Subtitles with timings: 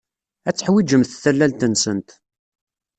[0.47, 2.09] Ad teḥwijemt tallalt-nsent.